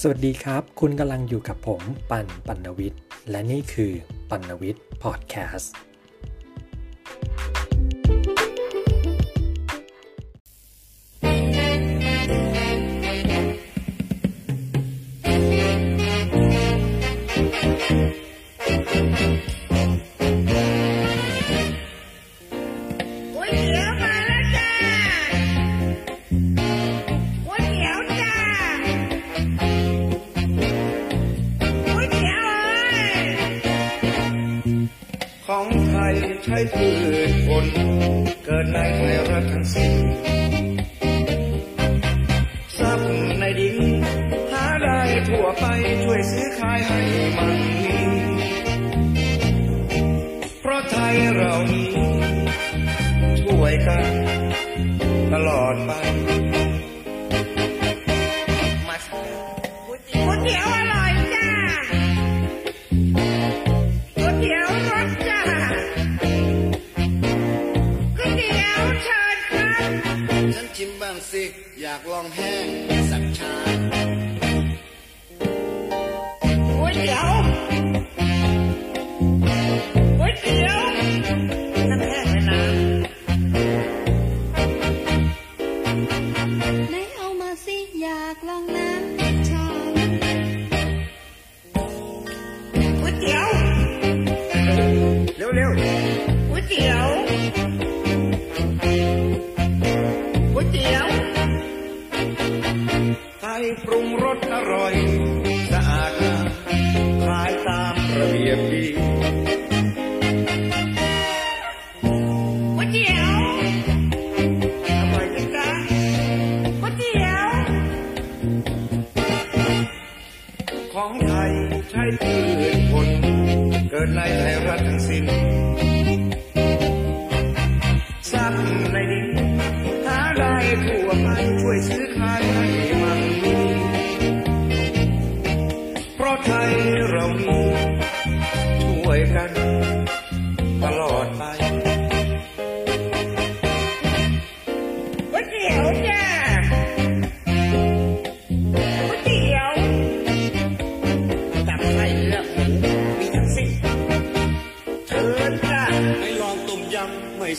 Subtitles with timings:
[0.00, 3.00] สวัสดีครับ คุณกำลังอยู่กับผมปันปันวิทย์
[3.30, 3.92] และนี่คือ
[4.30, 5.72] ปันวิทย์พอดแคสต์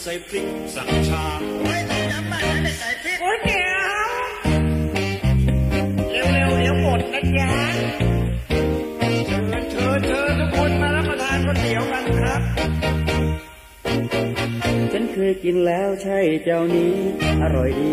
[0.08, 1.24] ใส่พริกสักชา
[1.64, 3.76] ไม่ต้องย้ำบ้านไม่ใส่พริกก๋วยเตี๋ย
[6.24, 7.50] วเร็วๆเดี๋ยวหมดนะจ๊ะ
[9.72, 12.42] เชิญเชิญทุกคนมารับประทานก๋วยเตี๋ยวกันครับ
[14.92, 16.94] ฉันเคยกินแล้วใช่เจ้านี้
[17.42, 17.92] อร่อยดี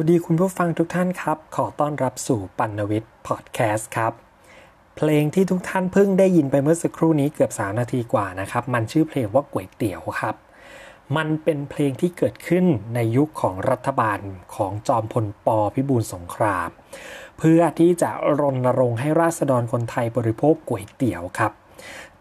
[0.00, 4.12] วัสดีคุณผู้ฟังทุกท่านครับ ขอต้อนรับสู่ปันวิทย์พอดแคสต์ครับ
[4.96, 10.34] เพลงที่ทุกท่านเพิ่งได้ยินไปเมื่อสักครู่นี้เกือบ 3 นาทีกว่านะครับ มันชื่อเพลงว่าก๋วยเตี๋ยวครับ
[11.16, 12.64] มันเป็นเพลงที่เกิดขึ้น
[12.94, 14.18] ในยุคของรัฐบาล
[14.54, 16.68] ของจอมพลปพิบูลสงคราม
[17.38, 21.52] เพื่อที่จะรณรงค์ให้ราษฎรคนไทยบริโภคก๋วยเตี๋ยวครับ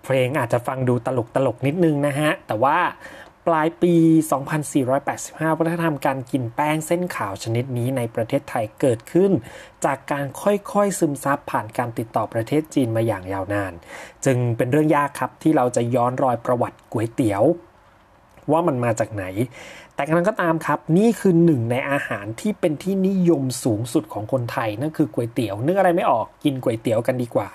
[0.03, 2.77] เพลงอาจจะฟังดูตลกตลกนิดนึงนะฮะ แต่ว่า
[3.47, 3.95] ปลายปี
[4.75, 9.31] 2485 วัฒนธรรมการกินแป้งเส้นขาวชนิดนี้ในประเทศไทยเกิดขึ้น
[9.85, 13.73] จากการค่อยๆซึมซับผ่านการติดต่อประเทศจีนมาอย่างยาวนาน
[14.25, 17.43] จึงเป็นเรื่องยากครับที่เราจะย้อนรอยประวัติก๋วยเตี๋ยว
[18.51, 19.25] ว่ามันมาจากไหน
[19.95, 27.49] แต่กระนั้นก็ตามครับ นี่คือหนึ่งในอาหารที่เป็นที่นิยมสูงสุดของคนไทย นั่นคือก๋วยเตี๋ยวนึกอะไรไม่ออกกินก๋วยเตี๋ยวกันดีกว่า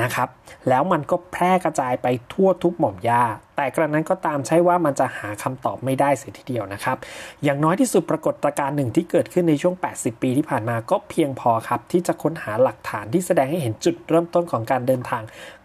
[0.00, 0.28] นะครับ
[0.68, 3.22] แล้วมันก็แพร่กระจายไปทั่วทุกหม่อมยา
[3.56, 6.96] แต่กระนั้นก็ตามใช่ว่ามันจะหาคำตอบไม่ได้เสียทีเดียวนะครับ
[7.44, 15.22] อย่างน้อยที่สุดปรากฏการณ์หนึ่งที่เกิดขึ้นในช่วง 80 ปีที่ผ่านมาก็เพียงพอครับ ที่จะค้นหาหลักฐานที่แสดงให้เห็นจุดเริ่มต้นของการเดินทาง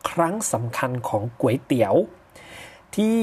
[0.09, 1.93] ครั้งสำคัญของก๋วยเตี๋ยว
[2.95, 3.19] ที่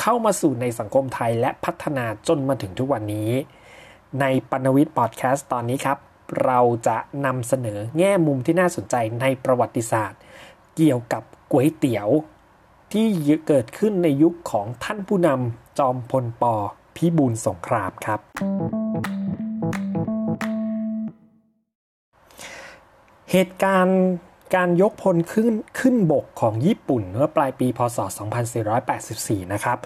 [0.00, 3.30] เข้ามาสู่ในสังคมไทยและพัฒนาจนมาถึงทุกวันนี้
[4.20, 5.98] ในปนวิทย์พอดแคสต์ตอนนี้ครับ
[6.44, 10.20] เราจะนำเสนอแง่มุมที่น่าสนใจในประวัติศาสตร์
[10.76, 11.22] เกี่ยวกับ
[11.52, 12.08] ก๋วยเตี๋ยว
[12.92, 13.06] ที่
[13.46, 16.44] เกิดขึ้นในยุคของท่านผู้นำจอมพลป
[16.96, 18.20] พิบูลสงครามครับ
[23.30, 24.00] เหตุการณ์
[24.56, 27.98] การยกพลขึ้นขึ้นบกของญี่ปุ่นเมื่อปลายปีพศ
[28.74, 29.78] 2484 นะครับ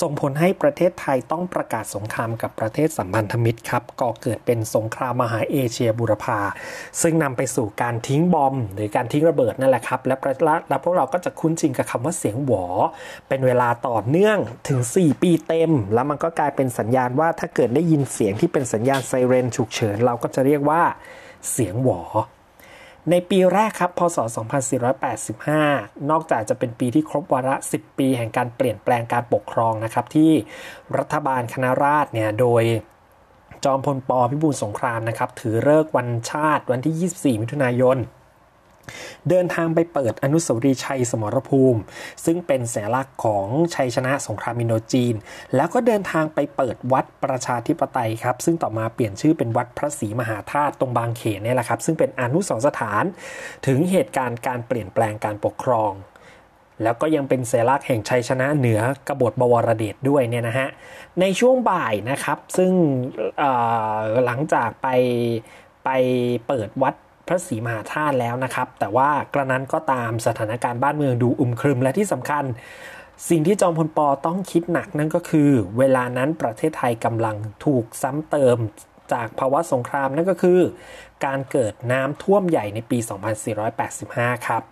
[0.00, 6.38] ส่งผลให้ประเทศไทยต้องประกาศสงครามกับประเทศสัมพันธมิตรครับ ก่อเกิดเป็นสงครามมหาเอเชียบุรพา
[7.02, 10.34] ซึ่งนำไปสู่การทิ้งบอม หรือการทิ้งระเบิดนั่นแหละครับ และประ
[10.68, 12.64] และพวกเราก็จะคุ้นชินกับคำว่าเสียงหวอ
[13.28, 14.38] เป็นเวลาต่อเนื่อง
[14.68, 20.82] ถึง 4 ปีเต็ม แล้วมันก็กลายเป็นสัญญาณว่าถ้าเกิดได้ยินเสียงที่เป็นสัญญาณไซเรนฉุกเฉินเราก็จะเรียกว่า
[21.52, 22.00] เสียงหวอ
[23.10, 24.18] ในปีแรกครับ พศ
[24.94, 30.32] 2485 นอกจากจะเป็นปีที่ครบวาระ 10 ปีแห่งการเปลี่ยนแปลงการปกครองนะครับ ที่
[30.98, 32.62] รัฐบาลคณะราษฎรเนี่ยโดย
[33.64, 37.96] จอมพลปพิบูลสงครามนะครับ ถือเลิกวันชาติวันที่ 24 มิถุนายน
[39.28, 41.80] เดินทางไปเปิดอนุสาวรีย์ชัยสมรภูมิ
[42.24, 45.14] ซึ่งเป็นสัญลักษณ์ของชัยชนะสงครามอินโดจีน
[45.56, 53.04] แล้วก็เดินทางไปเปิดวัดประชาธิปไตยครับ ซึ่งต่อมาเปลี่ยนชื่อเป็นวัดพระศรีมหาธาตุตรงบางเขนเนี่ยแหละครับ ซึ่งเป็นอนุสรสถาน
[53.66, 55.92] ถึงเหตุการณ์การเปลี่ยนแปลงการปกครอง
[56.82, 60.68] แล้วก็ยังเป็นสัญลักษณ์แห่งชัยชนะเหนือกบฏบวรเดชด้วยเนี่ยนะฮะ
[61.20, 62.72] ในช่วงบ่ายนะครับซึ่ง
[64.24, 64.88] หลังจากไป
[65.84, 65.90] ไป
[66.46, 66.94] เปิดวัด
[67.26, 72.44] พระศรีมหาธาตุแล้วนะครับ แต่ว่ากระนั้นก็ตามสถานการณ์บ้านเมืองดูอึมครึมและที่สำคัญ
[73.28, 78.56] สิ่งที่จอมพลปอต้องคิดหนักนั่นก็คือ เวลานั้นประเทศไทยกำลังถูกซ้ำเติม
[79.12, 80.60] จากภาวะสงครามนั่นก็คือ
[81.24, 82.98] การเกิดน้ำท่วมใหญ่ในปี
[83.72, 84.62] 2485 ครับ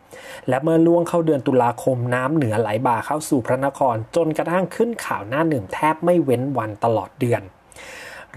[0.49, 7.43] และเมื่อล่วงเข้าเดือนตุลาคมน้ำเหนือไหลบ่าเข้าสู่พระนคร จนกระทั่งขึ้นข่าวหน้าหนึ่งแทบไม่เว้นวันตลอดเดือน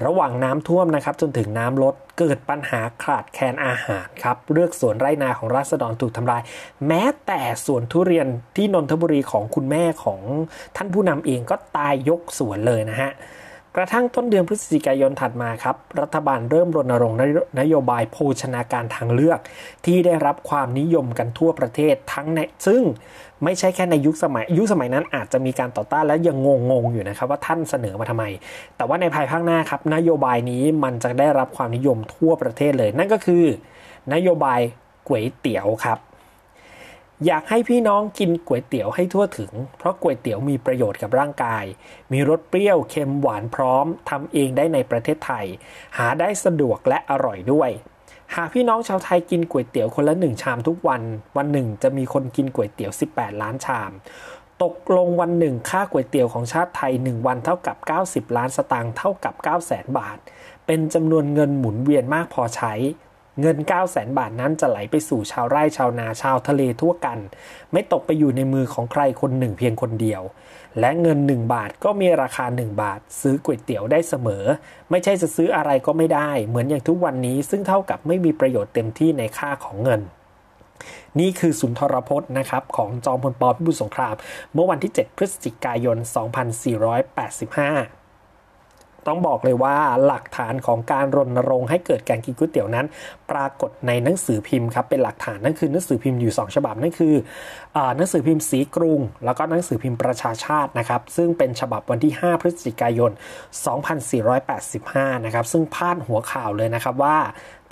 [0.05, 6.41] ระหว่างน้ำท่วมนะครับจนถึงน้ำลดเกิดปัญหาขาดแคลนอาหารครับเลือกสวนไรนาของราษฎรถูกทำลาย
[6.87, 10.21] แม้แต่สวนทุเรียนที่นนทบุรีของคุณแม่ของ
[10.75, 13.11] ท่านผู้นำเองก็ตายยกสวนเลยนะฮะ
[13.75, 17.17] กระทั่งต้นเดือนพฤศจิกายนถัดมาครับ รัฐบาลเริ่มรณรงค์
[17.59, 19.39] นโยบายโภชนาการทางเลือก
[19.85, 22.83] ที่ได้รับความนิยมกันทั่วประเทศทั้งในซึ่ง
[23.43, 26.37] ไม่ใช่แค่ในยุคสมัย ยุคสมัยนั้นอาจจะมีการต่อต้านและยัง
[26.71, 28.25] งงๆอยู่นะครับว่าท่านเสนอมาทำไม
[28.75, 33.43] แต่ว่าในภายภาคหน้าครับนโยบายนี้มันจะได้รับความนิยมทั่วประเทศเลย นั่นก็คือ
[34.13, 34.59] นโยบาย
[35.07, 35.99] ก๋วยเตี๋ยวครับ
[37.25, 41.63] อยากให้พี่น้องกินก๋วยเตี๋ยวให้ทั่วถึง เพราะก๋วยเตี๋ยวมีประโยชน์กับร่างกาย
[42.11, 45.45] มีรสเปรี้ยวเค็มหวานพร้อมทำเองได้ในประเทศไทย
[45.97, 47.69] หาได้สะดวกและอร่อยด้วย
[48.33, 51.01] หากพี่น้องชาวไทยกินก๋วยเตี๋ยวคนละหนึ่งชามทุกวัน
[51.37, 53.91] วันหนึ่งจะมีคนกินก๋วยเตี๋ยว 18 ล้านชาม
[54.63, 57.77] ตกลงวันหนึ่งค่าก๋วยเตี๋ยวของชาติไทย 1 วันเท่ากับ
[58.07, 60.17] 90 ล้านสตางค์เท่ากับ 9 0 0 0 0 0 บาท
[60.65, 62.73] เป็นจำนวนเงินหมุนเวียนมากพอใช้
[63.41, 67.19] เงิน 9 0 0แสนบาทนั้นจะไหลไปสู่ชาวไร่ชาวนาชาวทะเลทั่วกัน
[67.71, 70.21] ไม่ตกไปอยู่ในมือของใครคนหนึ่งเพียงคนเดียว
[70.79, 74.43] และเงิน 1 บาทก็มีราคา 1 บาท ซื้อก๋วยเตี๋ยวได้เสมอ
[74.89, 80.01] ไม่ใช่จะซื้ออะไรก็ไม่ได้ เหมือนอย่างทุกวันนี้ซึ่งเท่ากับไม่มีประโยชน์เต็มที่ในค่าของเงิน
[81.19, 84.15] นี่คือสุนทรพจน์นะครับของจอมพลปพิบูลสงคราม
[84.53, 85.97] เมื่อวันที่ 7 พฤศจิกายน
[86.85, 88.04] 2485
[89.07, 89.75] ต้องบอกเลยว่า
[90.05, 92.85] หลักฐานของการรณรงค์ให้เกิดการกินก๋วยเตี๋ยวนั้น
[93.31, 97.13] ปรากฏในหนังสือพิมพ์ครับเป็นหลักฐานนั่นคือหนังสือพิมพ์อยู่ 2 ฉบับนั่นคือ
[97.75, 103.11] อหนังสือพิมพ์สีกรุง แล้วก็หนังสือพิมพ์ประชาชาตินะครับซึ่งเป็นฉบับวันที่ 5 พฤศจิกายน
[104.37, 107.17] 2485 นะครับซึ่งพาดหัวข่าวเลยนะครับว่า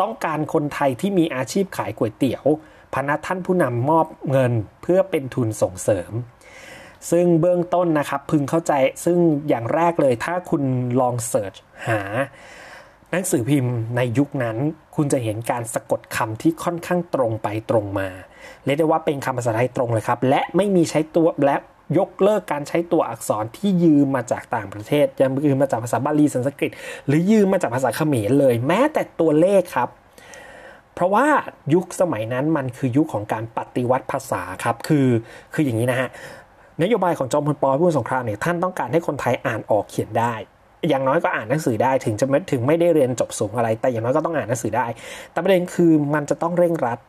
[0.01, 2.45] ต้องการคนไทยที่มีอาชีพขายก๋วยเตี๋ยว
[2.93, 6.11] พนักท่านผู้นำมอบเงินเพื่อเป็นทุนส่งเสริม
[7.11, 8.73] ซึ่งเบื้องต้นนะครับพึงเข้าใจ
[9.05, 9.17] ซึ่ง
[9.49, 10.63] อย่างแรกเลยถ้าคุณ
[10.99, 11.53] ลองเสิร์ช
[11.87, 12.01] หา
[13.11, 14.57] หนังสือพิมพ์ในยุคนั้น
[14.95, 18.07] คุณจะเห็นการสะกดคำที่ค่อนข้างตรงไปตรงมา
[18.65, 21.55] เรียกได้ว่าเป็นคำภาษาไทยตรงเลยครับ และไม่มีใช้ตัวและ
[21.97, 25.05] ยกเลิกการใช้ตัวอักษรที่ยืมมาจากต่างประเทศ
[25.45, 26.71] ยืมมาจากภาษาบาลีสันสกฤต
[27.07, 29.89] หรือยืมมาจากภาษาเขมรเลย แม้แต่ตัวเลขครับ
[30.93, 31.25] เพราะว่า
[31.73, 35.07] ยุคสมัยนั้นมันคือยุคของการปฏิวัติภาษาครับ คือ
[35.53, 36.09] คืออย่างนี้นะฮะ
[36.81, 40.33] นโยบายของจอมพลปพิบูลสงครามเนี่ยท่านต้องการให้คนไทยอ่านออกเขียนได้
[40.89, 44.85] อย่างน้อยก็อ่านหนังสือได้ถึงจะไม่ถึงไม่ได้เรียนจบสูงอะไร แต่อย่างน้อยก็ต้องอ่านหนังสือได้
[45.31, 46.99] แต่ประเด็นคือมันจะต้องเร่งรัด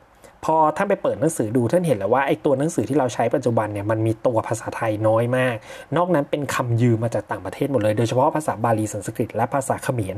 [0.45, 5.57] พอท่านไปเปิดหนังสือดูท่านเห็นแล้วว่าไอ้ตัวหนังสือที่เราใช้ปัจจุบันเนี่ยมันมีตัวภาษาไทยน้อยมาก
[5.97, 10.17] นอกนั้นเป็นคำยืมมาจากต่างประเทศหมดเลย โดยเฉพาะภาษาบาลีสันสกฤตและภาษาเขมร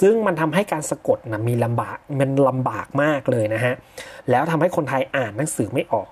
[0.00, 3.74] ซึ่งมันทำให้การสะกดนะมีลำบากมันลำบากมากเลยนะฮะ
[4.30, 6.08] แล้วทำให้คนไทยอ่านหนังสือไม่ออก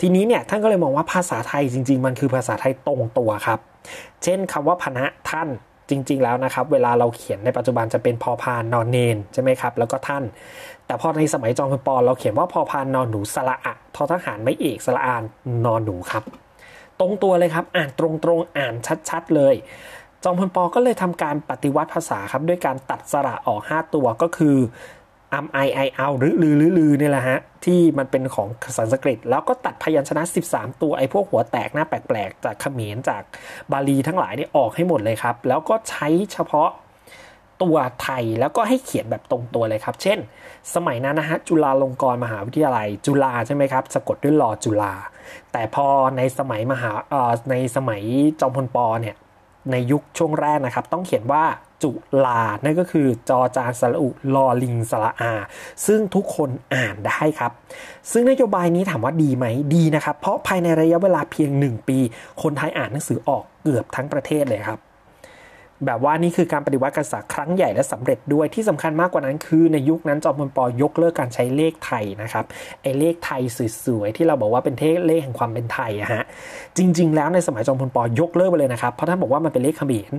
[0.00, 3.58] ทีนี้เนี่ยท่านก็เลยมองว่าภาษาไทยจริง ๆ มันคือภาษาไทยตรงตัวครับ
[4.22, 5.48] เช่นคำว่าพนะท่าน
[5.90, 10.24] จริง ๆ แล้วนะครับ เวลาเราเขียนในปัจจุบันจะเป็นพอพานนอนเนนใช่ไหมครับ แล้วก็ท่าน
[10.86, 15.22] แต่พอในสมัยจอมพลปเราเขียนว่าพอพานนอนหนูสระอะทอทหารไม่เอกสระอาน
[15.66, 16.24] นอนหนูครับ
[17.00, 18.06] ตรงตัวเลยครับ อ่านตร
[18.36, 18.74] งๆอ่าน
[19.08, 19.54] ชัดๆเลย
[20.24, 24.56] จอมพลปก็เลยทำการปฏิวัติภาษาครับด้วยการตัดสระออก 5 ตัวก็คือ
[25.34, 33.22] อัมไอไอเอาหรือลือลือลือเนี่ยแหละฮะ ที่มันเป็นของสันสกฤต แล้วก็ตัดพยัญชนะ 13 ตัวไอ้พวกหัวแตกหน้าแปลกๆ จากเขมรจาก
[33.72, 36.70] บาลีทั้งหลายนี่ออกให้หมดเลยครับ แล้วก็ใช้เฉพาะ
[37.62, 40.18] ตัวไทยแล้วก็ให้เขียนแบบตรงตัวเลยครับ เช่น
[40.74, 44.94] สมัยนั้นนะฮะจุฬาลงกรณ์มหาวิทยาลัย จุฬาใช่ไหมครับ สะกดด้วยลอจุฬา
[45.52, 46.92] แต่พอในสมัยมหา
[47.50, 48.02] ในสมัย
[48.40, 49.16] จอมพลปอเนี่ย
[49.72, 51.44] ในยุคช่วงแรกนะครับ ต้องเขียนว่า
[51.82, 51.92] จุ
[52.24, 55.32] ลา นั่นก็คือจอจานสระอุลอลิงสระอา
[55.86, 57.52] ซึ่งทุกคนอ่านได้ครับ
[58.12, 61.98] ซึ่งนโยบายนี้ถามว่าดีไหมดีนะครับ เพราะภายในระยะเวลาเพียง 1 ปี
[62.42, 64.80] คนไทยอ่านหนังสือออกเกือบทั้งประเทศเลยครับ
[65.86, 72.44] แบบว่านี่คือการปฏิวัติการศึกษาครั้งใหญ่และสำเร็จด้วยที่สำคัญมากกว่านั้นคือในยุคนั้นจอมพลปอยกเลิกการใช้เลขไทยนะครับ
[72.82, 73.42] ไอ้เลขไทย
[73.84, 76.24] สวยๆที่เราบอกว่าเป็นเทเลขแห่งความเป็นไทยอะฮะ
[76.76, 80.12] จริง ๆ แล้วในสมัยจอมพลปอยกเลิกไปเลยนะครับเพราะท่านบอกว่ามันเป็นเลขเขมร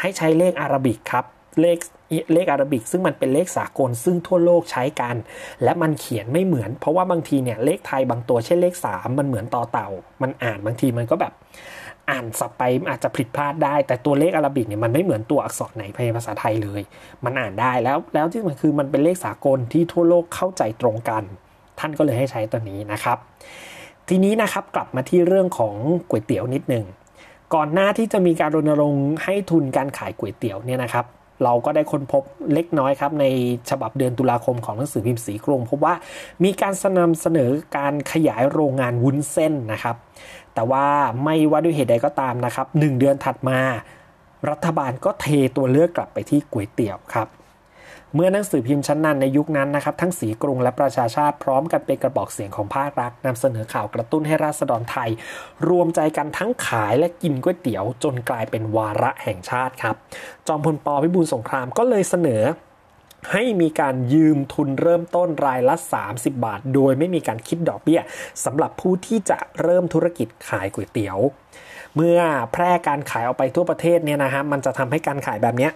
[0.00, 1.24] ให้ใช้เลขอาราบิกครับ
[1.60, 1.78] เลข
[2.32, 5.16] เลขอาราบิก ซึ่งมันเป็นเลขสากลซึ่งทั่วโลกใช้กัน
[5.64, 9.88] และมันเขียนไม่เหมือน เพราะว่าบางทีเนี่ยเลขไทยบางตัวเช่นเลข 3 มันเหมือนต่อเต่า
[10.22, 11.32] มันอ่านบางทีมันก็แบบ
[12.10, 16.82] อ่านสับไปอาจจะผิดพลาดได้ แต่ตัวเลขอาราบิกเนี่ยมันไม่เหมือนตัวอักษรไหนในภาษาไทยเลย
[17.24, 21.22] มันอ่านได้แล้วแล้วที่มันคือมันเป็นเลขสากลที่ทั่วโลกเข้าใจตรงกัน
[21.78, 23.18] ท่านก็เลยให้ใช้ตัวนี้นะครับ
[24.08, 25.74] ทีนี้นะครับกลับมาที่เรื่องของ
[26.08, 26.84] ก๋วยเตี๋ยวนิดหนึ่ง
[27.54, 31.06] ก่อนหน้าที่จะมีการรณรงค์ให้ทุนการขายก๋วยเตี๋ยวเนี่ยนะครับ
[31.44, 32.22] เราก็ได้ค้นพบ
[32.54, 33.24] เล็กน้อยครับ ใน
[33.70, 35.94] ฉบับเดือนตุลาคมของหนังสือพิมพ์สีกรุงพบว่า
[36.44, 39.96] มีการนำเสนอการขยายโรงงานวุ้นเส้นนะครับ
[40.56, 40.86] แต่ว่า
[41.24, 43.58] ไม่ว่าด้วยเหตุใดก็ตามนะครับหนึ่งเดือนถัดมา
[44.50, 47.28] รัฐบาลก็เทตัวเลือกกลับไปที่ก๋วยเตี๋ยวครับ
[48.14, 55.10] เมื่อหนังสือพิมพ์ชั้นนำในยุคนั้นนะครับ ทั้งสีกรุงและประชาชาติพร้อมกันเป็นกระบอกเสียงของภาครัฐนำเสนอข่าวกระตุ้นให้ราษฎรไทย
[55.68, 59.96] รวมใจกันทั้งขายและกินก๋วยเตี๋ยว จนกลายเป็นวาระแห่งชาติครับ
[60.48, 62.42] จอมพลปพิบูลสงครามก็เลยเสนอ
[63.32, 65.74] ให้มีการยืมทุนเริ่มต้นรายละ
[66.08, 68.00] 30 บาท โดยไม่มีการคิดดอกเบี้ย
[68.44, 71.18] สำหรับผู้ที่จะเริ่มธุรกิจขายก๋วยเตี๋ยว
[71.94, 72.18] เมื่อ
[72.52, 75.72] แพร่การขายออกไปทั่วประเทศเนี่ยนะฮะมันจะทำให้การขายแบบเนี้ย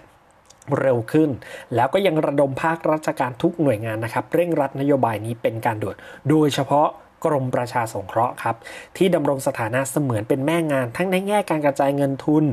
[0.80, 1.30] เร็วขึ้น
[1.74, 5.96] แล้วก็ยังระดมภาคราชการทุกหน่วยงานนะครับ เร่งรัดนโยบายนี้เป็นการด่วน
[6.28, 6.88] โดยเฉพาะ
[7.26, 8.56] กรมประชาสงเคราะห์ครับ
[8.96, 12.44] ที่ดำรงสถานะเสมือนเป็นแม่งาน ทั้งในแง่การกระจายเงินทุน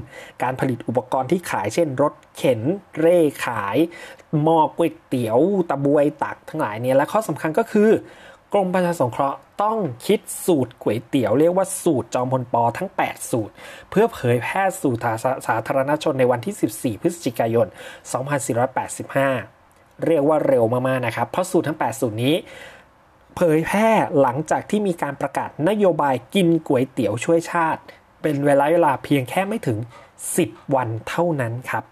[0.43, 2.61] การผลิตอุปกรณ์ที่ขายเช่น รถเข็น
[2.99, 3.77] เร่ขาย
[4.43, 7.89] หม้อก๋วยเตี๋ยวตะบวยตักทั้งหลายเนี่ยและข้อสำคัญก็คือ
[8.53, 13.53] กรมประชาสงเคราะห์ต้องคิดสูตรก๋วยเตี๋ยวเรียกว่าสูตรจอมพลปอทั้ง 8 สูตร
[13.89, 14.93] เพื่อเผยแพร่สู่
[15.47, 17.67] สาธารณชนในวันที่ 14 พฤศจิกายน
[19.27, 22.35] 2485 เรียกว่าเร็วมากๆนะครับ เพราะสูตรทั้ง 8 สูตรนี้
[23.35, 23.89] เผยแพร่
[24.21, 27.81] หลังจากที่มีการประกาศนโยบายกินก๋วยเตี๋ยวช่วยชาติ
[28.21, 29.77] เป็นเวลาเวลาเพียงแค่ไม่ถึง
[30.27, 31.83] 10 วันเท่านั้นครับ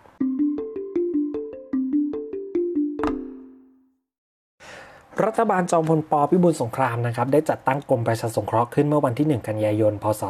[5.23, 10.21] รัฐบาลจอมพลปพิบูลสงครามนะครับได้จัดตั้งกรมประชาสงเคราะห์ขึ้นเมื่อวันที่ 1 กันยายน พศ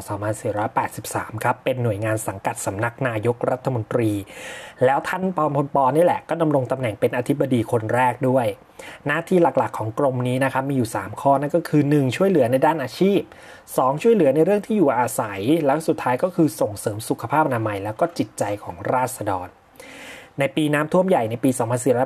[0.67, 4.11] 2483 ครับเป็นหน่วยงานสังกัดสำนักนายกรัฐมนตรี
[4.85, 8.45] แล้วท่านปอมพลปนี่แหละก็ดำรงตำแหน่งเป็นอธิบดีคนแรกด้วย
[9.07, 13.19] หน้าที่หลักๆของกรมนี้นะครับมีอยู่ 3 ข้อนั่นก็คือ 1 ช่วยเหลือในด้านอาชีพ
[13.61, 19.49] 2 ช่วยเหลือในเรื่องที่อยู่อาศัย แล้วสุดท้ายก็คือส่งเสริมสุขภาพอนามัย แล้วก็จิตใจของราษฎร
[20.39, 21.49] ในปีน้ำท่วมใหญ่ในปี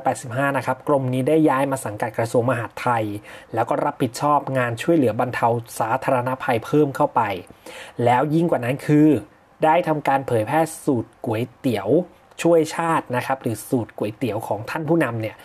[0.00, 3.04] 2485 นะครับ กรมนี้ได้ย้ายมาสังกัดกระทรวงมหาดไทย
[3.54, 7.22] แล้วก็รับผิดชอบงานช่วยเหลือบรรเทาสาธารณภัยเพิ่มเข้าไป
[8.04, 9.08] แล้วยิ่งกว่านั้นคือ
[9.64, 11.88] ได้ทำการเผยแพร่สูตรก๋วยเตี๋ยว
[12.42, 15.36] ช่วยชาตินะครับหรือสูตรก๋วยเตี๋ยวของท่านผู้นำเนี่ย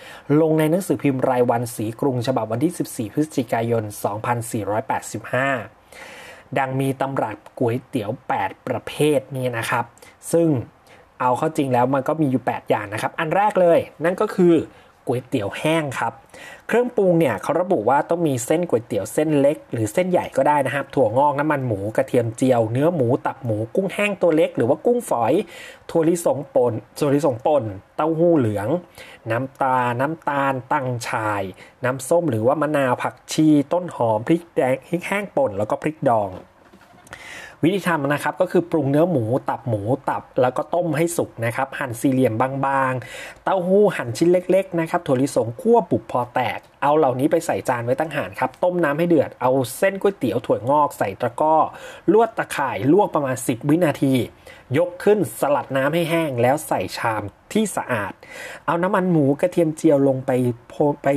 [0.42, 3.84] ลงในหนังสือพิมพ์รายวันสีกรุงฉบับวันที่ 14 พฤศจิกายน
[5.16, 9.86] 2485 ดังมีตำรับก๋วยเตี๋ยว 8 ประเภทนี้นะครับ
[10.32, 10.48] ซึ่ง
[11.26, 14.54] เอาเข้าจริงแล้วมันก็มีอยู่ 8 อย่างนะครับ อันแรกเลยนั่นก็คือ
[15.08, 16.14] ก๋วยเตี๋ยวแห้งครับ
[16.68, 25.34] เครื่องปรุงเนี่ยเขาระบุว่าต้องมีเส้นก๋วยเตี๋ยวเส้นเล็ก หรือเส้นใหญ่ก็ได้นะครับ ถั่วงอกน้ำมันหมูกระเทียมเจียว เนื้อหมูตับหมูกุ้งแห้งตัวเล็ก หรือว่ากุ้งฝอย
[25.90, 27.64] ถั่วลิสงป่นถั่วลิสงป่น
[27.96, 28.68] เต้าหู้เหลือง
[29.32, 31.42] น้ำตา น้ำตาลตั้งชาย
[31.84, 36.30] น้ำส้มหรือว่ามะนาวผักชี ต้นหอมพริกแดงพริกแห้งป่นแล้วก็พริกดอง
[37.64, 51.56] วิธีทำนะครับก็คือปรุงเนื้อหมูตับหมูตับ แล้วก็ต้มให้สุกนะครับหั่นสี่เหลี่ยมบางๆ เต้าหู้หั่นชิ้นเล็กๆนะครับถั่วลิสงคั่วปุกพอแตก เอาเหล่านี้ไปใส่จานไว้ตั้งหากครับ ต้มน้ำให้เดือด เอาเส้นก๋วยเตี๋ยวถั่วงอกใส่ตะกร้อ
[52.12, 54.14] ลวดตะข่ายลวกประมาณ 10 วินาที
[54.78, 57.24] ยกขึ้นสลัดน้ำให้แห้งแล้วใส่ชาม
[57.54, 58.14] ที่สะอาด
[58.66, 60.32] เอาน้ำมันหมูกระเทียมเจียวลงไป
[60.72, 61.08] พอไป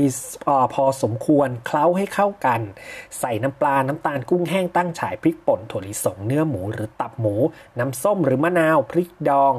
[0.48, 2.60] ออพอสมควรเคล้าให้เข้ากัน
[3.20, 7.34] ใส่น้ำปลาน้ำตาลกุ้งแห้งตั้งฉายพริกป่นถั่วลิสงเนื้อหมูหรือตับหมู
[7.78, 9.54] น้ำส้มหรือมะนาวพริกดอง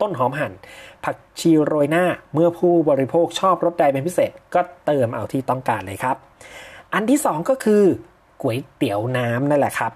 [0.00, 0.52] ต้นหอมหั่น
[1.04, 6.16] ผักชีโรยหน้าเมื่อผู้บริโภคชอบรสใดเป็นพิเศษ ก็เติมเอาที่ต้องการเลยครับ
[6.94, 7.82] อันที่สองก็คือ
[8.42, 9.92] ก๋วยเตี๋ยวน้ำนั่นแหละครับ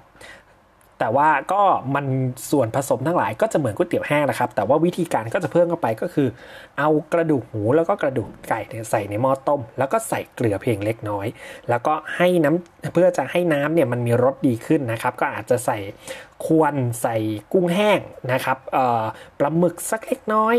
[1.00, 1.62] แต่ว่าก็
[1.94, 2.06] มัน
[2.50, 6.28] ส่วนผสมทั้งหลายก็จะเหมือนก๋วยเตี๋ยวแห้งนะครับ แต่ว่าวิธีการก็จะเพิ่มเข้าไปก็คือ
[6.78, 11.26] เอากระดูกหมูแล้วก็กระดูกไก่ใส่ในหม้อต้ม แล้วก็ใส่เกลือเพียงเล็กน้อย
[11.68, 15.78] แล้วก็ให้น้ำเพื่อจะให้น้ำเนี่ยมันมีรสดีขึ้นนะครับ ก็อาจจะใส่
[16.46, 17.16] ควรใส่
[17.52, 18.00] กุ้งแห้ง
[18.32, 18.58] นะครับ
[19.38, 20.56] ปลาหมึกสักเล็กน้อย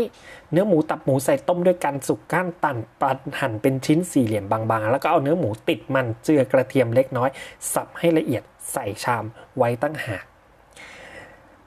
[0.52, 7.30] เนื้อหมูตับหมูใส่ต้มด้วยกันสุกก้านตันปันหั่นเป็นชิ้นสี่เหลี่ยมบางๆ แล้วก็เอาเนื้อหมูติดมันเจือกระเทียมเล็กน้อย
[7.72, 9.24] สับให้ละเอียดใส่ชาม
[9.56, 10.24] ไว้ตั้งหาก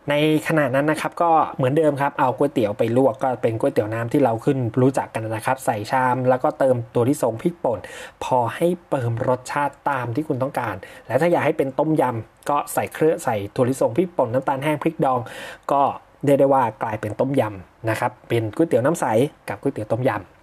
[0.09, 0.15] ใน
[0.47, 7.79] ขณะนั้นนะครับก็เหมือนเดิมครับเอาก๋วยเตี๋ยวไปลวกก็เป็นก๋วยเตี๋ยวน้ำที่เราขึ้นรู้จักกันนะครับ ใส่ชามแล้วก็เติมตัวที่ทรงพริกป่น
[8.23, 10.75] พอให้เติมรสชาติตามที่คุณต้องการ
[11.07, 15.19] และถ้าอยากให้เป็นต้มยำก็ใส่เครื่องใส่ถั่วลิสงพริกป่นน้ำตาลแห้งพริกดอง
[15.71, 15.81] ก็
[16.25, 19.05] เรียกได้ว่ากลายเป็นต้มยำนะครับเป็นก๋วยเตี๋ยวน้ำใส
[19.49, 20.34] กับก๋วยเตี๋ยวต้มยำ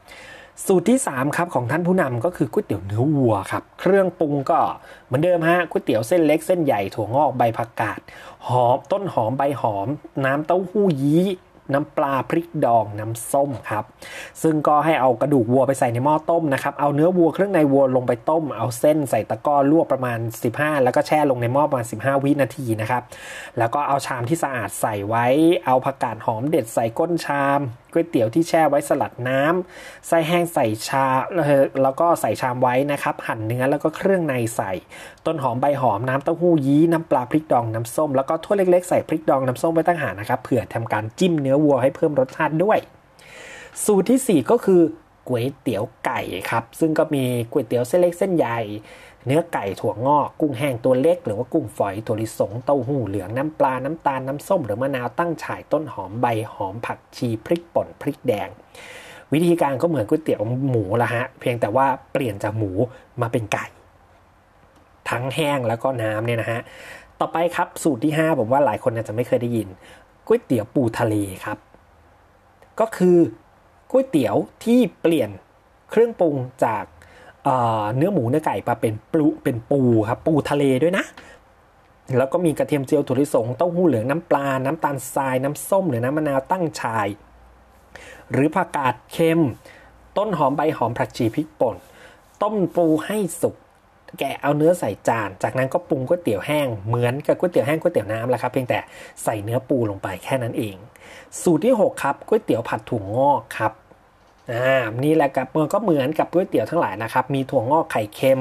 [0.67, 4.61] สูตรที่ 3 ครับของท่านผู้นำก็คือก๋วยเตี๋ยวเนื้อวัวครับ เครื่องปรุงก็
[5.07, 8.01] เหมือนเดิมฮะก๋วยเตี๋ยวเส้นเล็กเส้นใหญ่ถั่วงอกใบผักกาด
[8.49, 9.89] หอมต้นหอมใบหอม
[10.25, 11.27] น้ำเต้าหู้ยี้
[11.75, 13.85] น้ำปลาพริกดองน้ำส้มครับ
[14.43, 20.19] ซึ่งก็ให้เอากระดูกวัวไปใส่ในหม้อต้มนะครับ เอาเนื้อวัวเครื่องในวัวลงไปต้ม เอาเส้นใส่ตะกร้อลวกประมาณ
[20.53, 23.03] 15 แล้วก็แช่ลงในหม้อประมาณ 15 วินาทีนะครับ
[23.59, 25.27] แล้วก็เอาชามที่สะอาดใส่ไว้
[25.67, 27.61] เอาผักกาดหอมเด็ดใส่ก้นชาม
[27.93, 31.07] ก๋วยเตี๋ยวที่แช่ไว้สลัดน้ำไส้แห้งใส่ชา
[31.83, 34.73] แล้วก็ใส่ชามไว้นะครับ หั่นเนื้อแล้วก็เครื่องในใส่
[35.27, 42.79] ต้นหอมใบหอมน้ำเต้าหู้ยี้น้ำปลาพริกดองน้ำส้มแล้วก็ถ้วยเล็กๆใส่พริกดองน้ำส้มไว้ตั้งหานะครับเผื่อทำการจิ้มเนื้อวัวให้เพิ่มรสชาติด้วย
[43.85, 44.81] สูตรทีสี่4 ก็คือ
[45.29, 46.21] ก๋วยเตี๋ยวไก่
[46.51, 48.61] ครับ ซึ่งก็มีก๋วยเตี๋ยวเส้นเล็กเส้นใหญ่
[49.27, 58.49] เนื้อไก่ถั่วงอกกุ้งแห้งตัวเล็ก หรือว่ากุ้งฝอยถั่วลิสงเต้าหู้เหลืองน้ำปลา น้ำตาลน้ำส้ม หรือมะนาวตั้งฉ่ายต้นหอมใบหอมผักชีพริกป่นพริกแดง
[59.33, 62.71] วิธีการก็เหมือนก๋วยเตี๋ยวหมูละฮะ เพียงแต่ว่าเปลี่ยนจากหมู
[63.21, 63.67] มาเป็นไก่
[65.11, 66.61] ทั้งแห้งแล้วก็น้ำเนี่ยนะฮะ
[67.21, 69.69] ต่อไปครับสูตรที่ 5 ผมว่าหลายคนอาจจะไม่เคยได้ยิน
[70.27, 71.59] ก๋วยเตี๋ยวปูทะเลครับ
[72.81, 73.19] ก็คือ
[73.91, 75.31] ก๋วยเตี๋ยวที่เปลี่ยน
[75.91, 76.85] เครื่องปรุงจาก
[77.97, 81.05] เนื้อหมูเนื้อไก่มาเป็นปูเป็นปูครับปูทะเลด้วยนะ
[82.19, 87.07] แล้วก็มีกระเทียมเจียวถั่วลิสงเต้าหู้เหลืองน้ำปลา น้ำตาลทรายน้ำส้มหรือน้ำมะนาวตั้งชาย
[88.33, 89.41] หรือผักกาดเค็ม
[90.17, 91.77] ต้นหอมใบหอมผักชีพริกป่น
[92.43, 93.57] ต้มปูให้สุก
[94.19, 98.79] แกะเอาเนื้อใส่จาน จากนั้นก็ปรุงก๋วยเตี๋ยวแห้ง เหมือนกับก๋วยเตี๋ยวแห้งก๋วยเตี๋ยวน้ำแหละครับ เพียงแต่
[99.25, 100.77] ใส่เนื้อปูลงไปแค่นั้นเอง
[101.43, 103.73] สูตรที่ 6 ครับก๋วยเตี๋ยวผัดถั่วงอกครับ
[104.51, 108.41] อ่านี่แหละครับมันก็เหมือนกับก๋วยเตี๋ยวทั้งหลายนะครับ มีถั่วงอกไข่เค็ม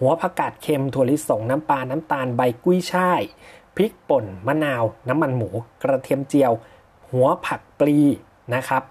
[0.00, 3.22] หัวผักกาดเค็ม ถั่วลิสงน้ำปลา น้ำตาลใบกุ้ยช่าย
[3.74, 5.48] พริกป่น มะนาว น้ำมันหมู
[5.82, 6.52] กระเทียมเจียว
[7.10, 7.98] หัวผักปลี
[8.54, 8.82] นะครับ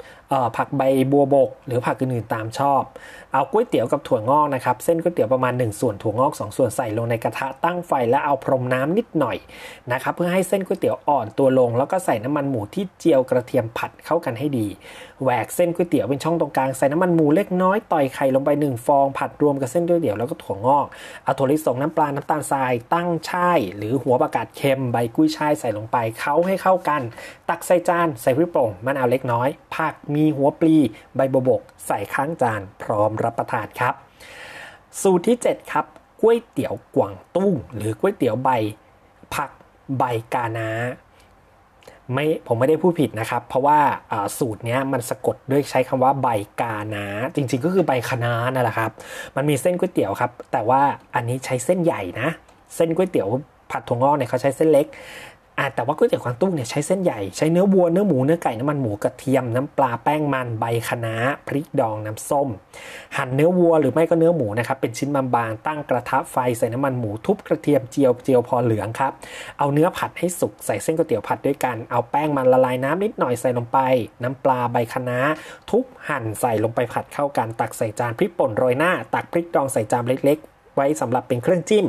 [0.58, 2.84] ผักใบบัวบก หรือผักอื่นๆตามชอบ
[3.34, 9.38] เอาก๋วยเตี๋ยวกับถั่วงอกนะครับ เส้นก๋วยเตี๋ยวประมาณ 1 ส่วนถั่วงอก 2 ส่วนใส่ลงในกระทะตั้งไฟแล้วเอาพรมน้ำนิดหน่อย
[9.91, 14.67] นะครับเพื่อให้เส้นก๋วยเตี๋ยวอ่อนตัวลง แล้วก็ใส่น้ำมันหมูที่เจียวกระเทียมผัดเข้ากันให้ดี
[15.24, 20.86] แหวกเส้นก๋วยเตี๋ยวเป็นช่องตรงกลางใส่น้ำมันหมูเล็กน้อยต่อยไข่ลงไปหนึ่งฟองผัดรวมกับเส้นก๋วยเตี๋ยวแล้วก็ถั่วงอก
[21.24, 27.02] เอาถั่วลิสงน้ำปลา น้ำตาลทราย ตั้งช่ายหรือหัวประกาศเค็มใบกุ้ยช่ายใส่ลงไปเค้าให้เข้ากัน
[27.50, 30.75] ตักใส่จานใส่พริกป่นมะนาวเล็กน้อยผักมีีหัวปลี
[31.15, 33.93] ใบบวบก ใส่ข้างจานพร้อมรับประทานครับ
[35.01, 35.86] สูตรที่ 7 ครับ
[36.21, 38.49] ก๋วยเตี๋ยวกวางตุ้ง หรือก๋วยเตี๋ยวใบ
[39.33, 39.49] ผัก
[39.97, 40.69] ใบกานา
[42.13, 43.79] ไม่ผมไม่ได้พูดผิดนะครับ เพราะว่า
[44.38, 46.27] สูตรนี้มันสะกดด้วยใช้คำว่าใบ
[46.62, 47.05] กานา
[47.36, 48.91] จริงๆ ก็คือใบคะน้านั่นแหละครับ
[49.36, 50.81] มันมีเส้นก๋วยเตี๋ยวครับ แต่ว่า
[51.15, 52.29] อันนี้ใช้เส้นใหญ่นะ
[52.75, 53.29] เส้นก๋วยเตี๋ยว
[53.71, 54.88] ผัดถั่วงอกเนี่ยเขาใช้เส้นเล็ก
[55.59, 61.15] อ่าแต่ว่าก๋วยเตี๋ยวกวางตุ้งเนี่ยใช้เส้นใหญ่ใช้เนื้อวัวเนื้อหมูเนื้อไก่น้ำมันหมูกระเทียมน้ำปลาแป้งมันใบคะน้า
[61.47, 62.47] พริกดองน้ำส้ม
[63.17, 69.11] หั่นเนื้อวัวหรือไม่ก็เนื้อหมูนะครับเป็นชิ้นบางๆตั้งกระทะไฟใส่น้ำมันหมูทุบกระเทียมเจียวเจียวพอเหลืองครับ
[69.59, 73.79] เอาเนื้อผัดให้สุกใส่เส้นก๋วยเตี๋ยวผัดด้วยกันเอาแป้งมันละลายน้ำนิดหน่อยใส่ลงไป
[74.23, 75.19] น้ำปลาใบคะน้า
[75.69, 80.39] ทุบหั่นใส่ลงไปผัดเข้ากันตักใส่จานพริกป่นโรยหน้า ตักพริกดองใส่จานเล็ก
[80.75, 81.86] ไว้สำหรับเป็นเครื่องจิ้ม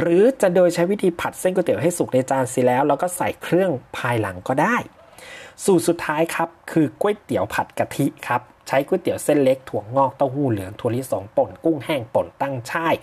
[0.00, 4.76] หรือจะโดยใช้วิธีผัดเส้นก๋วยเตี๋ยวให้สุกในจานเสียแล้ว แล้วก็ใส่เครื่องภายหลังก็ได้
[5.64, 12.94] สูตรสุดท้ายครับคือก๋วยเตี๋ยวผัดกะทิครับใช้ก๋วยเตี๋ยวเส้นเล็กถั่วงอกเต้าหู้เหลืองถั่วลิสงป่นกุ้งแห้งป่นตั้งช่าย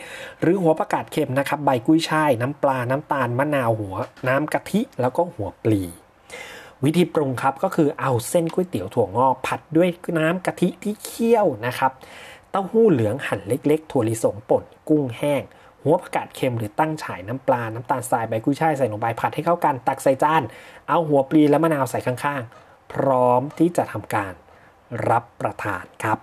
[0.41, 3.95] หรือหัวประกาศเค็มนะครับใบกุ้ยช่ายน้ำปลาน้ำตาลมะนาวหัว
[4.27, 5.83] น้ำกะทิแล้วก็หัวปลี
[6.83, 11.91] วิธีปรุงครับก็คือเอาเส้นก๋วยเตี๋ยวถั่วงอกผัดด้วยน้ำกะทิที่เคี่ยวนะครับ
[12.55, 15.41] ต้าหู้เหลืองหั่นเล็กๆถั่วลิสงป่นกุ้งแห้ง
[15.83, 20.43] หัวผักกาดเค็มหรือตั้งฉายน้ำปลา น้ำตาลทรายใบกุ้ยช่ายใส่ลงไปผัดให้เข้ากันตักใส่จาน
[20.87, 24.33] เอาหัวปลีและมะนาวใส่ข้างๆ พร้อมที่จะทำการ
[25.09, 26.17] รับประทานครับ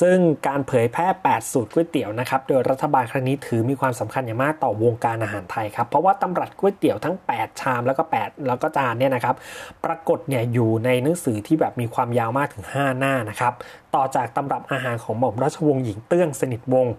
[0.00, 9.36] ซึ่งการเผยแพร่ 8 สูตรก๋วยเตี๋ยวนะครับ โดยรัฐบาลครั้งนี้ถือมีความสำคัญอย่างมากต่อวงการอาหารไทยครับ เพราะว่าตำรับก๋วยเตี๋ยวทั้ง 8 ชามแล้วก็ 8 แล้วก็จานเนี่ยนะครับ
[9.84, 13.52] ปรากฏเนี่ยอยู่ในหนังสือที่แบบมีความยาวมากถึง 5 หน้านะครับ
[13.94, 16.94] ต่อจากตำรับอาหารของหม่อมราชวงศ์หญิงเตื้องสนิทวงศ์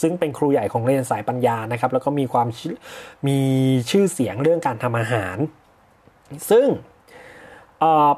[0.00, 2.46] ซึ่งเป็นครูใหญ่ของเรียนสายปัญญานะครับ แล้วก็มีความ
[3.28, 3.38] มี
[3.90, 5.36] ชื่อเสียงเรื่องการทำอาหาร
[6.50, 6.66] ซึ่ง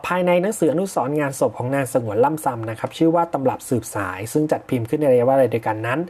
[0.07, 6.01] ภายในหนังสืออนุสรณ์งานศพของนางสงวนล่ำซำนะครับชื่อว่าตำรับสืบสาย ซึ่งจัดพิมพ์ขึ้นในระยะเวลาเดียวกันนั้น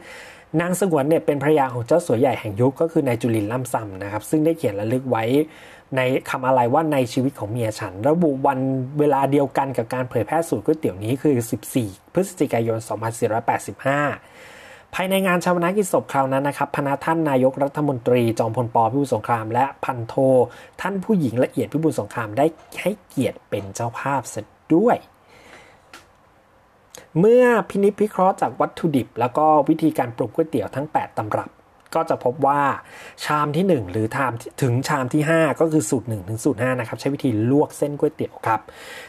[0.61, 5.23] นางสงวนเนี่ยเป็นภรรยาของเจ้าสัวใหญ่แห่งยุคก็คือนายจุลินล่ำซำนะครับซึ่งได้เขียนระลึกไว้
[5.95, 8.59] ในคำอะไรว่าในชีวิตของเมียฉัน ระบุวัน
[8.99, 11.35] เวลาเดียวกันกับการเผยแพร่สูตรก๋วยเตี๋ยวนี้คือ
[11.75, 12.77] 14 พฤศจิกายน
[13.61, 14.34] 2485
[14.97, 20.13] ภายในงานชาวนากิจศพคราวนั้นนะครับพนัท่านนายกรัฐมนตรีจอมพลปพิบูลสงคราม และพันโท
[20.81, 22.45] ท่านผู้หญิงละเอียดพิบูลสงครามได้
[22.81, 24.97] ให้เกียรติเป็นเจ้าภาพเสร็จด้วย
[27.19, 31.49] เมื่อพินิจพิเคราะห์จากวัตถุดิบ แล้วก็วิธีการปรุงก๋วยเตี๋ยวทั้ง 8 ตำรับ
[31.95, 32.61] ก็จะพบว่า
[33.25, 38.61] ชามที่ 1 หรือชามถึงชามที่ 5 ก็คือสูตร1ถึงสูตร5นะครับใช้วิธีลวกเส้นก๋วยเตี๋ยวครับ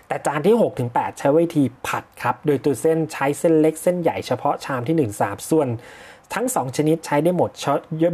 [0.09, 5.68] แต่จานที่6ถึง8ใช้วิธีผัดครับ โดยตัวเส้นใช้เส้นเล็กเส้นใหญ่เฉพาะชามที่ 1 3 ส่วน
[6.35, 7.51] ทั้ง 2 ชนิดใช้ได้หมด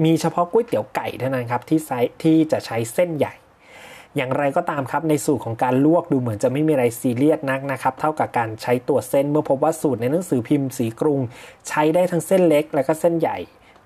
[0.06, 3.34] มีเฉพาะก๋วยเตี๋ยวไก่เท่านั้นครับที่ใช้ที่จะใช้เส้นใหญ่
[4.16, 11.20] อย่างไรก็ตามครับในสูตรของการลวกดูเหมือนจะไม่มีอะไรซีเรียสนักนะครับเท่ากับการใช้ตัวเส้นเมื่อพบว่าสูตรในหนังสือพิมพ์สีกรุง
[11.68, 13.38] ใช้ได้ทั้งเส้นเล็กและก็เส้นใหญ่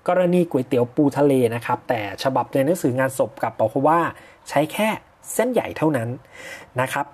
[0.07, 3.99] กรณีก๋วยเตี๋ยวปูทะเลนะครับ แต่ฉบับในหนังสืองานศพกับบอกว่า
[4.49, 4.89] ใช้แค่
[5.33, 6.09] เส้นใหญ่เท่านั้น
[6.81, 7.05] นะครับ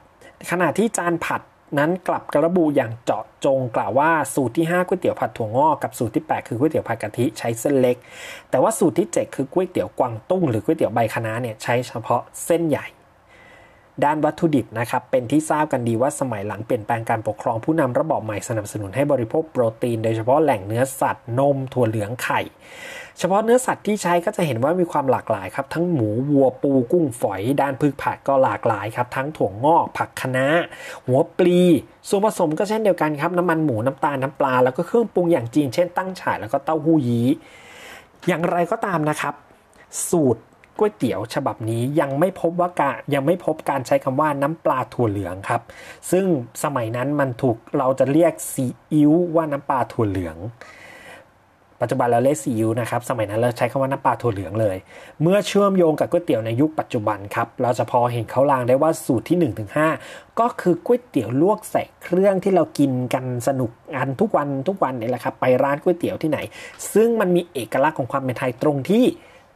[0.51, 1.41] ขณะที่จานผัด
[1.79, 7.97] นั้นกลับกระบุอย่างเจาะจงกล่าวว่าสูตรที่5ก๋วยเตี๋ยวผัดถั่วงอกกับสูตรที่ 8 คือก๋วยเตี๋ยวผัดกะทิใช้เส้นเล็ก
[8.49, 12.85] แต่ว่าสูตรที่ 7 คือก๋วยเตี๋ยวกวางตุ้งหรือก๋วยเตี๋ยวใบคะน้าเนี่ยใช้เฉพาะเส้นใหญ่
[14.03, 22.41] ด้านวัตถุดิบนะครับเป็นที่ทราบกันดีว่าสมัยหลังเปลี่ยนแปลงการปกครองผู้นำระบอบใหม่สนับสนุนให้บริโภคโปรตีน โดยเฉพาะแหล่งเนื้อสัตว์นมถั่วเหลืองไข่
[23.19, 30.47] เฉพาะเนื้อสัตว์ที่ใช้ก็จะเห็นว่ามีความหลากหลายครับทั้งหมูวัวปูกุ้งฝอย ด้านพืชผักก็หลากหลายครับทั้งถั่วงอก ผักคะน้า
[31.05, 31.59] หัวปลี
[32.09, 37.27] ส่วนผสมก็เช่นเดียวกันครับน้ำมันหมูน้ำตาลน้ำปลาแล้วก็เครื่องปรุงอย่างจีนเช่นตั้งฉ่ายแล้วก็เต้าหู้ยี้
[38.27, 39.33] อย่างไรก็ตามนะครับ
[40.09, 40.41] สูตร
[40.77, 45.61] ก๋วยเตี๋ยวฉบับนี้ยังไม่พบว่าการยังไม่พบการใช้คำว่าน้ำปลาถั่วเหลืองครับ
[46.11, 46.25] ซึ่ง
[46.63, 50.37] สมัยนั้นมันถูกเราจะเรียกซีอิ๊วว่าน้ำปลาถั่วเหลือง
[51.81, 54.77] ปัจจุบันเราเรียกซีอิ๊วนะครับ สมัยนั้นเราใช้คำว่าน้ำปลาถั่วเหลืองเลย
[55.21, 59.79] เมื่อเชื่อมโยงกับก๋วยเตี๋ยวในยุคปัจจุบันครับ เราจะพอเห็นเขาลางได้ว่าสูตรที่1นถึงห
[60.39, 66.39] ก็คือก๋วยเตี๋ยวลวกใส่เครื่องที่เรากินกันสนุกกันทุกวันทุกวันนี่แหละครับ ไปร้านก๋วยเตี๋ยวที่ไหน
[66.93, 69.05] ซึ่งมันมีเอกลักษณ์ของความเป็นไทยตรงที่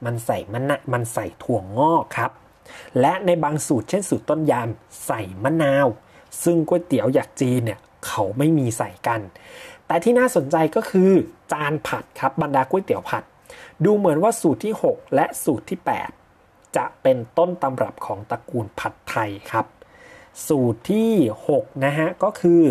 [0.05, 2.31] มันใส่มันนะมันใส่ถั่วงอกครับ
[2.99, 5.87] และในบางสูตรเช่นสูตรต้นยำใส่มะนาว
[6.43, 9.21] ซึ่งก๋วยเตี๋ยวอยากจีนเนี่ยเขาไม่มีใส่กัน
[9.87, 11.11] แต่ที่น่าสนใจก็คือ
[11.51, 13.23] จานผัดครับบรรดาก๋วยเตี๋ยวผัด
[13.85, 15.79] ดูเหมือนว่าสูตรที่ 6 และสูตรที่
[16.25, 19.65] 8 จะเป็นต้นตำรับของตระกูลผัดไทยครับ
[20.47, 21.11] สูตรที่
[21.47, 22.63] 6นะฮะก็คือ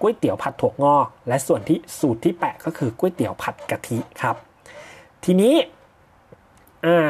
[0.00, 4.36] ก๋วยเตี๋ยวผัดถั่วงอก และส่วนที่สูตรที่ 8 ก็คือก๋วยเตี๋ยวผัดกะทิครับ
[5.24, 5.54] ทีนี้
[6.86, 7.00] อ่า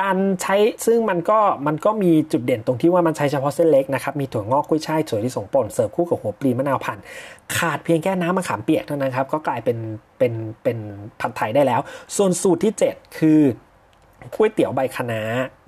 [0.00, 6.98] การใช้ซึ่งมันก็มันก็มีจุดเด่นตรงที่ว่ามันใช้เฉพาะเส้นเล็กนะครับ มีถั่วงอกกุ้ยช่ายถั่วลิสงป่นเสิร์ฟคู่กับหัวปลีมะนาวผ่าน
[7.56, 9.78] ขาดเพียงแค่น้ำมะขามเปียกเท่านั้นครับ ก็กลายเป็น
[10.18, 10.78] เป็นเป็น
[11.20, 11.80] ผัดไทยได้แล้ว
[12.16, 13.40] ส่วนสูตรที่ 7 คือ
[14.34, 15.22] ก๋วยเตี๋ยวใบคะน้า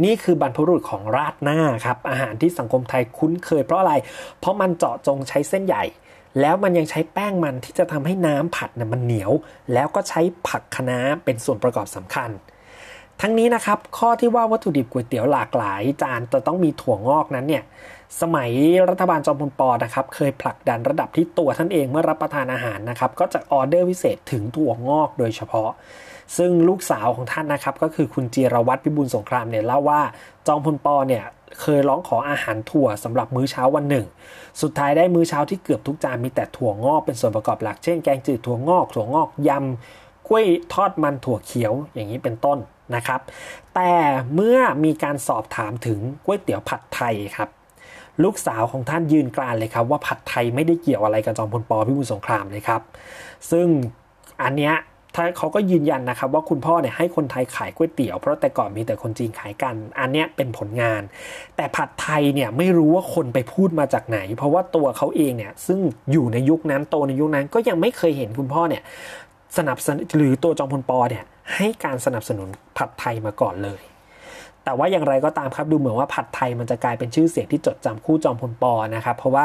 [0.04, 3.94] นี่คือบรรพบุรุษของราดหน้าครับ อาหารที่สังคมไทยคุ้นเคยเพราะอะไร
[4.40, 5.84] เพราะมันเจาะจงใช้เส้นใหญ่
[6.40, 9.32] แล้วมันยังใช้แป้งมันที่จะทำให้น้ำผัดเนี่ยมันเหนียว
[9.72, 12.30] แล้วก็ใช้ผักคะน้าเป็นส่วนประกอบสำคัญ
[13.20, 17.64] ทั้งนี้นะครับข้อที่ว่าวัตถุดิบก๋วยเตี๋ยวหลากหลาย จานจะต้องมีถั่วงอกนั้นเนี่ย
[18.20, 18.50] สมัย
[18.90, 25.70] รัฐบาลจอมพลปอนะครับเคยผลักดันระดับที่ตัวท่านเองเมื่อรับประทานอาหารนะครับก็จะออเดอร์พิเศษถึงถั่วงอกโดยเฉพาะ
[26.36, 30.00] ซึ่งลูกสาวของท่านนะครับก็คือคุณจีรวัตรพิบูลสงครามเนี่ยเล่าว่า
[30.46, 31.24] จอมพลปอเนี่ย
[31.60, 34.06] เคยร้องขออาหารถั่วสำหรับมื้อเช้าวันหนึ่ง
[34.62, 42.58] สุดท้ายได้มื้อเช้าที่เกือบทุกจานมีแต่ถั่วงอกเป็นส่วนประกอบหลัก เช่นแกงจืดถั่วงอกถั่วงอกยำกล้วยทอดมันถั่วเขียวอย่างนี้เป็นต้น
[42.94, 43.20] นะครับ
[43.74, 43.92] แต่
[44.34, 47.48] เมื่อมีการสอบถามถึงก๋วยเตี๋ยวผัดไทยครับ
[48.22, 52.82] ลูกสาวของท่านยืนกรานเลยครับ ว่าผัดไทยไม่ได้เกี่ยวอะไรกับจอมพลปพิบูลสงครามเลยครับ
[53.50, 53.66] ซึ่ง
[54.42, 54.74] อันเนี้ย
[55.16, 61.02] ถ้าเขาก็ยืนยันนะครับว่าคุณพ่อเนี่ยให้คนไทยขายก๋วยเตี๋ยวเพราะแต่ก่อนมีแต่คนจีนขายกัน อันเนี้ยเป็นผลงาน
[61.56, 65.78] แต่ผัดไทยเนี่ยไม่รู้ว่าคนไปพูดมาจากไหน เพราะว่าตัวเขาเองเนี่ยซึ่ง
[66.12, 68.82] อยู่ในยุคนั้นโตในยุคนั้นก็ยังไม่เคยเห็นคุณพ่อเนี่ย
[69.56, 73.82] สนับสนุนหรือตัวจอมพลปเนี่ย ให้การสนับสนุนผัดไทยมาก่อนเลย
[74.66, 79.44] แต่ว่าอย่างไรก็ตามครับดูเหมือนว่าผัดไทยมันจะกลายเป็นชื่อเสียงที่จดจำคู่จอมพลปอนะครับเพราะว่า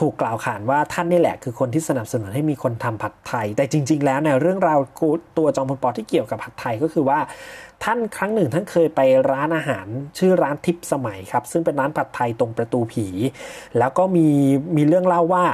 [0.00, 4.80] ถูกกล่าวขานว่าท่านนี่แหละคือคนที่สนับสนุนให้มีคนทำผัดไทย แต่จริง ๆ แล้วเนี่ยเรื่องราว
[5.38, 7.18] ตัวจอมพลปอที่เกี่ยวกับผัดไทยก็คือว่า
[7.84, 9.86] ท่านครั้งหนึ่งท่านเคยไปร้านอาหาร
[10.18, 13.06] ชื่อร้านทิพย์สมัยครับซึ่งเป็นร้านผัดไทยตรงประตูผี
[13.78, 14.28] แล้วก็มี
[14.76, 15.44] มีเรื่องเล่าว่า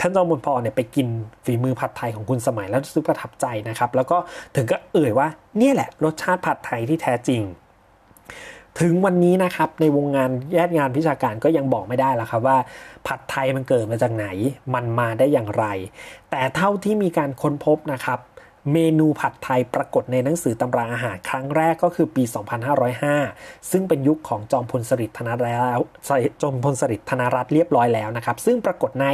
[0.00, 1.06] ท่านจอมพลปอเนี่ยไปกิน
[1.44, 4.18] ฝีมือผัดไทยของคุณสมัยแล้วรู้สึกประทับใจนะครับ แล้วก็
[4.54, 7.42] ถึงก็เอ่ยว่าเนี่ยแหละรสชาติผัดไทยที่แท้จริง
[8.80, 12.58] ถึงวันนี้นะครับในวงงานแยกงานวิชาการก็ยังบอกไม่ได้แล้วครับว่า
[13.06, 14.26] ผัดไทยมันเกิดมาจากไหน
[14.74, 15.64] มันมาได้อย่างไร
[16.30, 18.18] แต่เท่าที่มีการค้นพบนะครับ
[18.72, 22.22] เมนูผัดไทยปรากฏในหนังสือตำราอาหารครั้งแรกก็คือปี
[22.96, 25.78] 2505 ซึ่งเป็นยุคของจอมพลสฤษดิ์ธนรัตน์แล้ว
[26.42, 29.06] จอมพลสฤษดิ์ธนรัตน์เรียบร้อยแล้วนะครับ ซึ่งปรากฏใน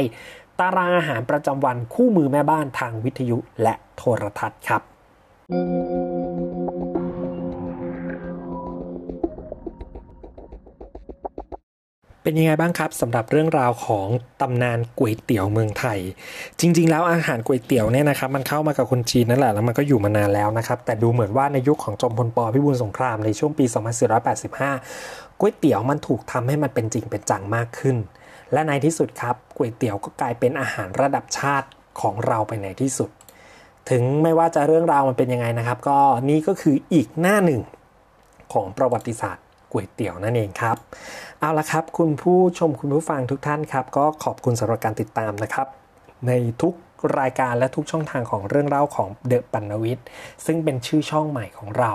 [0.59, 4.81] ตารางอาหารประจำวันคู่มือแม่บ้านทางวิทยุและโทรทัศน์ครับ
[12.23, 14.07] เป็นยังไงบ้างครับสำหรับเรื่องราวของ
[14.41, 15.99] ตำนานก๋วยเตี๋ยวเมืองไทย
[16.59, 23.65] จริง ๆ แล้วอาหารก๋วยเตี๋ยวเนี่ยนะครับมันเข้ามากับคนจีนนั่นแหละแล้วมันก็อยู่มานานแล้วนะครับแต่ดูเหมือนว่าในยุคของจอมพลปพิบูลสงครามในช่วงปี
[24.51, 27.95] 2485ก๋วยเตี๋ยวมันถูกทำให้มันเป็นจริงเป็นจังมากขึ้น
[28.53, 31.67] และในที่สุดครับก๋วยเตี๋ยวก็กลายเป็นอาหารระดับชาติ
[32.01, 33.09] ของเราไปในที่สุด
[33.89, 37.61] ถึงไม่ว่าจะเรื่องราวมันเป็นยังไงนะครับ ก็นี่ก็คืออีกหน้าหนึ่ง
[38.53, 40.77] ของประวัติศาสตร์ก๋วยเตี๋ยวนั่นเองครับ
[41.39, 45.67] เอาละครับ คุณผู้ชมคุณผู้ฟังทุกท่านครับ ก็ขอบคุณสำหรับการติดตามนะครับ
[46.27, 46.31] ใน
[46.61, 46.73] ทุก
[47.19, 50.05] รายการและทุกช่องทางของเรื่องเล่าของเดอะปันวิทย์
[50.45, 51.93] ซึ่งเป็นชื่อช่องใหม่ของเรา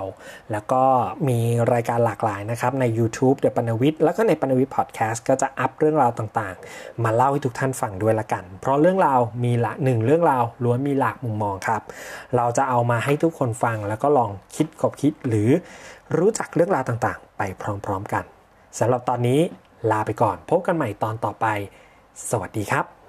[0.53, 0.83] แล้วก็
[1.29, 1.39] มี
[1.73, 11.83] รายการหลากหลายนะครับใน YouTube เดอะปันวิทย์แล้วก็ในปันวิทย์พอดแคสต์ก็จะอัพเรื่องราวต่างๆ มาเล่าให้ทุกท่านฟังด้วยละกัน เพราะเรื่องราวมีลากหนึ่งเรื่องราวล้วนมีหลากมุมมองครับ
[12.37, 15.51] เราจะเอามาให้ทุกคนฟังแล้วก็ลองคิดขบคิดหรือ
[16.17, 17.43] รู้จักเรื่องราวต่างๆ ไป
[17.85, 18.25] พร้อม ๆ กัน
[18.79, 19.41] สำหรับตอนนี้
[19.91, 21.47] ลาไปก่อน พบกันใหม่ตอนต่อไป
[22.31, 23.02] สวัสดีครับ